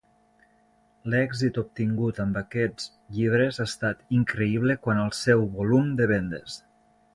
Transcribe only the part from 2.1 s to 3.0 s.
amb aquests